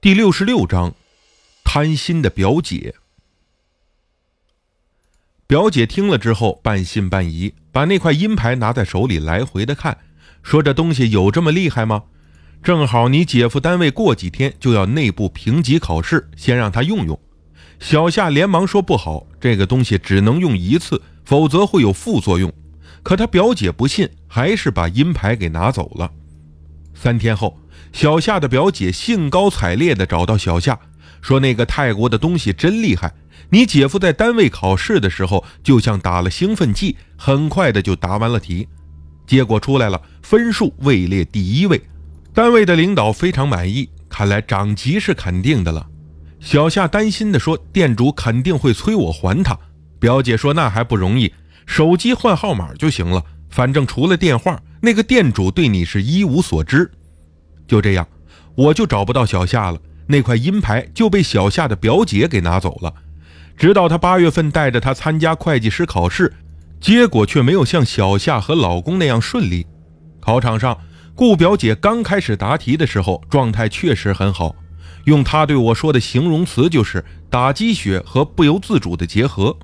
[0.00, 0.94] 第六十六章，
[1.64, 2.94] 贪心的表姐。
[5.48, 9.98] 表姐听了之后，半信半疑，把那块阴牌拿在手里来回的看，
[10.44, 12.04] 说：“这东西有这么厉害吗？
[12.62, 17.18] 正好你姐夫单位过几天就要内部评级考试，先让他用用。”
[17.80, 22.52] 小夏连忙说：“不好，这个东西只能用一次，否则会有副作用。”
[23.02, 26.12] 可他表姐不信，还是把阴牌给拿走了。
[27.00, 27.56] 三天后。
[27.92, 30.78] 小夏的表姐兴高采烈地找到小夏，
[31.22, 33.14] 说：“那个泰国的东西真厉害，
[33.50, 38.68] 你姐夫在单位考试的时候，就像打了兴奋剂，很快的就答完了题。
[39.26, 41.80] 结果出来了，分数位列第一位，
[42.34, 45.86] 单位的领导非常满意，看来涨级是肯定的了。”
[46.40, 49.58] 小夏担心地说：“店主肯定会催我还他。”
[49.98, 51.32] 表姐说：“那还不容易，
[51.64, 56.90] 手机换号码就行了，反正除了电话，那个店主对你是一无所知。”
[57.66, 58.06] 就这样，
[58.54, 59.78] 我就找不到小夏了。
[60.06, 62.94] 那块阴牌就被小夏的表姐给拿走了。
[63.56, 66.32] 直到她八月份带着他参加会计师考试，
[66.80, 69.66] 结果却没有像小夏和老公那样顺利。
[70.20, 70.78] 考场上，
[71.14, 74.54] 顾表姐刚开始答题的时候，状态确实很好。
[75.04, 79.56] 用她对我说的形容词就是“打鸡血”和不由自主的结合。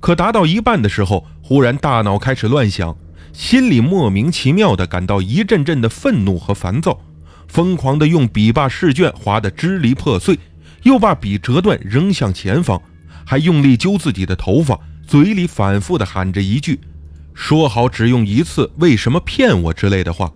[0.00, 2.96] 可答到一半的时候，忽然大脑开始乱想，
[3.32, 7.00] 心里莫名其妙地感到一阵阵的愤怒和烦躁。
[7.46, 10.38] 疯狂地用笔把试卷划得支离破碎，
[10.82, 12.80] 又把笔折断扔向前方，
[13.24, 16.78] 还用力揪自己的头发，嘴里反复地喊着一句
[17.32, 20.30] ：“说好只用一次，为什么骗我？”之类的话，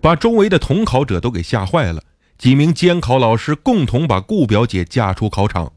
[0.00, 2.00] 把周围的同考者都给吓坏了。
[2.38, 5.72] 几名监考老师共同把顾表姐架出考场。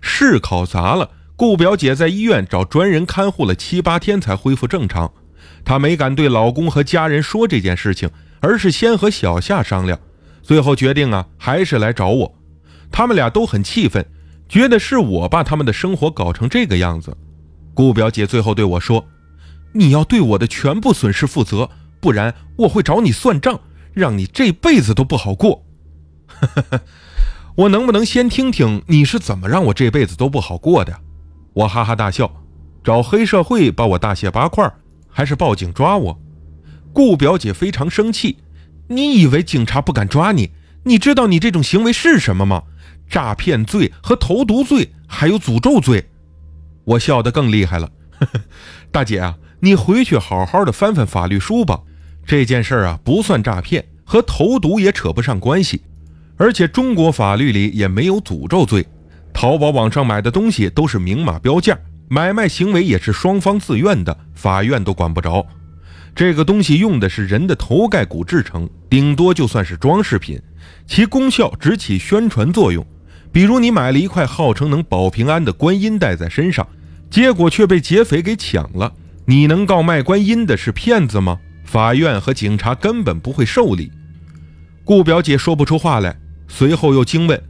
[0.00, 5.12] 试考砸了，顾表姐在医院找专人看护了七八天才恢复正常。
[5.66, 8.08] 她没敢对老公和家人说这件事情。
[8.40, 9.98] 而是先和小夏商量，
[10.42, 12.34] 最后决定啊，还是来找我。
[12.92, 14.06] 他们俩都很气愤，
[14.48, 17.16] 觉得是我把他们的生活搞成这个样子。
[17.74, 19.04] 顾表姐最后对我说
[19.72, 21.68] ：“你要对我的全部损失负责，
[21.98, 23.58] 不然我会找你算账，
[23.94, 25.64] 让你这辈子都不好过。”
[27.56, 31.00] 我能不能先听听你是怎么让我这辈子都不好过的？
[31.54, 32.30] 我哈哈大笑，
[32.84, 34.70] 找黑社会把我大卸八块，
[35.16, 36.20] 还是报警抓我？
[36.92, 38.36] 顾表姐非常生气，
[38.88, 40.50] 你以为警察不敢抓你？
[40.84, 42.64] 你知道你这种行为是什么吗？
[43.08, 46.10] 诈骗罪和投毒罪，还有诅咒罪。
[46.84, 47.90] 我笑得更厉害了，
[48.92, 51.80] 大姐啊，你回去好好的翻翻法律书吧。
[52.26, 55.80] 这件事啊，不算诈骗，和投毒也扯不上关系，
[56.36, 58.86] 而且中国法律里也没有诅咒罪。
[59.32, 65.44] 淘宝网上买的东西都是明码标价，买卖行为也是双方自愿的，法院都管不着。
[66.14, 70.40] 这个东西用的是人的头盖骨制成，顶多就算是装饰品，
[70.86, 72.86] 其功效只起宣传作用。
[73.32, 76.66] 比如你买了一块号称能保平安的观音戴在身上，
[77.10, 78.92] 结果却被劫匪给抢了，
[79.26, 81.38] 你能告卖观音的是骗子吗？
[81.64, 83.90] 法院和警察根本不会受理。
[84.84, 87.42] 顾表姐说不出话来，随后又惊问：“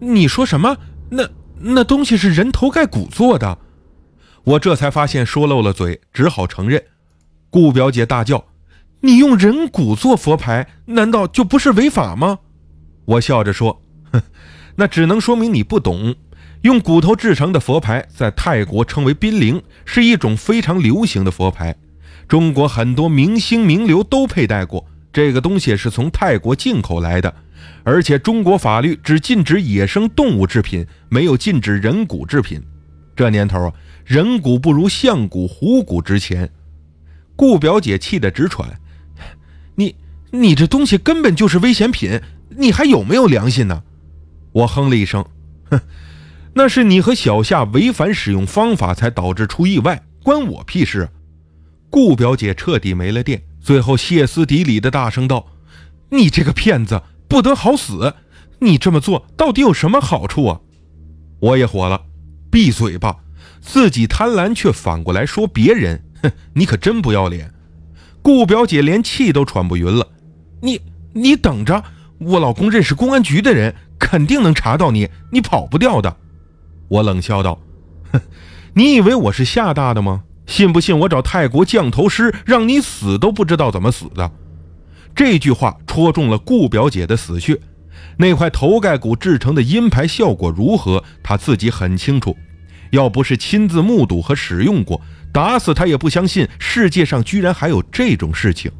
[0.00, 0.76] 你说什么？
[1.08, 1.26] 那
[1.60, 3.56] 那东西是人头盖骨做的？”
[4.44, 6.82] 我这才发现说漏了嘴，只好承认。
[7.50, 8.46] 顾表姐大叫
[9.02, 12.38] ：“你用人骨做佛牌，难道就不是违法吗？”
[13.04, 14.22] 我笑着说：“哼，
[14.76, 16.14] 那只能说明你不懂。
[16.62, 21.74] 用骨头制成的佛牌在泰国称为濒灵，是一种非常流行的佛牌。
[22.28, 24.86] 中国很多明星名流都佩戴过。
[25.12, 27.34] 这个东西是从泰国进口来的，
[27.82, 32.62] 而且中国法律只禁止野生动物制品，没有禁止人骨制品。
[33.16, 33.72] 这年头啊，
[34.04, 36.50] 人骨不如象骨、虎骨值钱。”
[37.36, 38.78] 顾表姐气得直喘，
[39.74, 39.96] 你
[40.30, 43.82] 你这东西根本就是危险品，你还有没有良心呢？
[44.52, 45.24] 我哼了一声，
[45.70, 45.80] 哼，
[46.52, 51.08] 那是你和小夏违反使用方法才导致出意外，关我屁事！
[51.88, 55.46] 顾表姐彻底没了电，最后歇斯底里的大声道
[56.12, 58.14] ：“你这个骗子，不得好死！
[58.58, 60.60] 你这么做到底有什么好处啊？”
[61.40, 62.02] 我也火了，
[62.50, 63.16] 闭嘴吧！
[63.60, 66.02] 自己贪婪却反过来说别人。
[66.22, 67.52] 哼， 你可真不要脸！
[68.22, 70.06] 顾表姐连气都喘不匀了。
[70.60, 70.80] 你
[71.14, 71.82] 你等着，
[72.18, 76.16] 我老公认识公安局的人，肯定能查到你，你跑不掉的。
[76.88, 77.58] 我冷笑道
[78.12, 78.20] ：“哼，
[78.74, 80.24] 你以为我是吓大的吗？
[80.46, 84.30] 信不信我找泰国降头师，让你死都不知道怎么死的？”
[85.14, 87.58] 这句话戳中了顾表姐的死穴。
[88.18, 92.36] 那块头盖骨制成的阴牌效果如何，她自己很清楚。
[92.90, 95.00] 要不是亲自目睹和使用过，
[95.32, 98.70] 打死他也不相信世界上居然还有这种事情。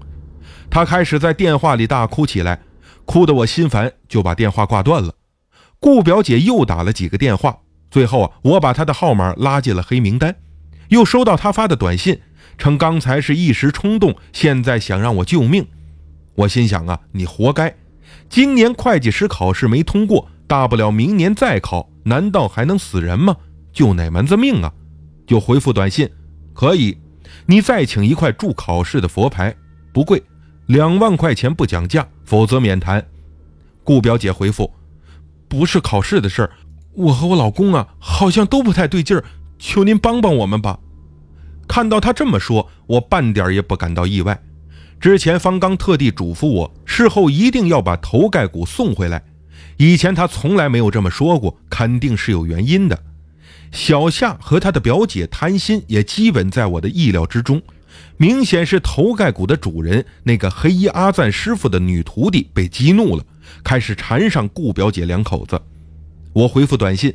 [0.71, 2.61] 他开始在电话里大哭起来，
[3.05, 5.15] 哭得我心烦，就把电话挂断了。
[5.79, 7.59] 顾表姐又打了几个电话，
[7.91, 10.35] 最后啊，我把她的号码拉进了黑名单。
[10.89, 12.21] 又收到她发的短信，
[12.59, 15.67] 称刚才是一时冲动，现在想让我救命。
[16.35, 17.75] 我心想啊，你活该！
[18.29, 23.37] 今年会计师考试没通过，大不了明年再考，难道还能死人吗？
[23.73, 24.73] 救哪门子命啊？
[25.27, 26.09] 就回复短信，
[26.53, 26.97] 可以，
[27.47, 29.55] 你再请一块助考试的佛牌，
[29.93, 30.23] 不贵，
[30.67, 33.05] 两万块钱不讲价，否则免谈。
[33.85, 34.71] 顾表姐回复。
[35.49, 36.51] 不是考试的事儿，
[36.95, 39.25] 我和我老公啊，好像都不太对劲儿，
[39.59, 40.79] 求您帮帮我们吧。
[41.67, 44.41] 看到他这么说，我半点也不感到意外。
[45.01, 49.23] 之前方刚特地嘱咐我，事后一定要把头盖骨送回来。
[49.77, 53.03] 以前他从来没有这么说过，肯定是有原因的。
[53.71, 57.61] 小夏和他的表姐贪心，也基本在我的意料之中。
[58.17, 63.25] 明显是头盖骨的主人那个黑衣阿赞师傅的女徒弟被激怒了。
[63.65, 65.61] 开始缠上顾表姐两口子，
[66.33, 67.13] 我回复短信：“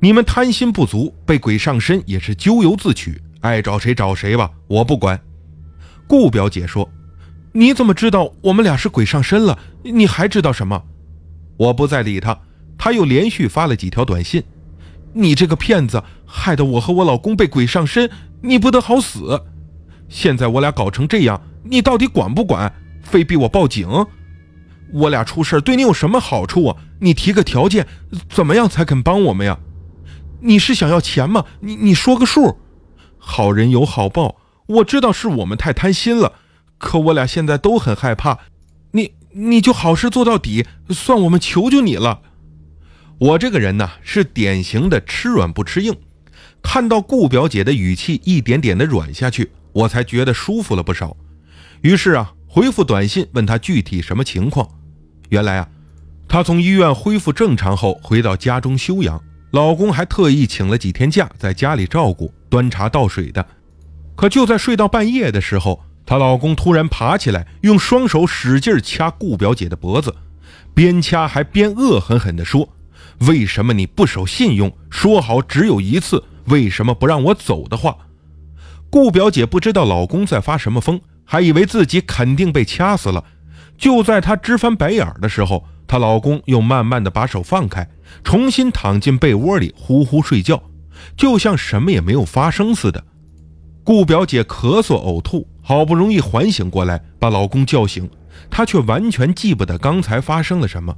[0.00, 5.20] 你们贪心不足，被鬼上身也是咎由自取，爱找谁找谁吧，我不管。”
[6.06, 6.88] 顾表姐说
[7.52, 9.58] ：“你怎么知道我们俩是鬼上身了？
[9.82, 10.82] 你还知道什么？”
[11.58, 12.38] 我不再理他，
[12.78, 14.42] 他又连续发了几条短信
[15.18, 18.08] ：“你这个骗子，害得我和我老公被鬼上身，
[18.40, 19.42] 你不得好死！
[20.08, 22.72] 现在我俩搞成这样，你到底管不管？
[23.02, 23.88] 非逼我报警？”
[24.94, 26.76] 我俩出事对你有什么好处啊？
[27.00, 27.88] 你提个条件，
[28.30, 29.58] 怎么样才肯帮我们呀？
[30.40, 31.44] 你是想要钱吗？
[31.60, 32.56] 你你说个数。
[33.18, 34.36] 好人有好报，
[34.66, 36.34] 我知道是我们太贪心了，
[36.78, 38.38] 可我俩现在都很害怕。
[38.92, 42.20] 你你就好事做到底，算我们求求你了。
[43.18, 45.94] 我这个人呢，是典型的吃软不吃硬。
[46.62, 51.16] 看到顾表姐的语气一点点的软下去，我才觉得舒服了不少。
[51.82, 54.68] 于是啊，回复短信问她具体什么情况。
[55.30, 55.68] 原来啊，
[56.28, 59.20] 她从医院恢复正常后回到家中休养，
[59.50, 63.44] 老公还特意请了几天假，在家里照顾、端茶倒水的。
[64.14, 70.14] 可就在睡到半夜的时候，她老公突然爬起来，用双手使劲掐顾表姐的脖子，
[70.72, 72.68] 边掐还边恶狠狠地说
[73.26, 74.72] ：“为什么你不守信用？
[74.90, 77.96] 说好只有一次，为什么不让我走的话？”
[78.90, 83.22] 顾表姐不知道老公在发什么疯，还以为自己肯定被掐死了。
[83.76, 87.86] 就在她直翻白眼的时候，她老公又慢慢的把手放开，
[88.24, 90.62] 重新躺进被窝里呼呼睡觉，
[91.16, 93.04] 就像什么也没有发生似的。
[93.84, 98.08] 顾表姐咳嗽呕吐，好不容易缓醒过来，把老公叫醒，
[98.50, 100.94] 她却完全记不得刚才发生了什么。